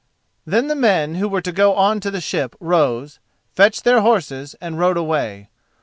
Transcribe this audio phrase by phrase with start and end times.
[0.47, 3.19] Then the men who were to go on to the ship rose,
[3.53, 5.47] fetched their horses, and rode away.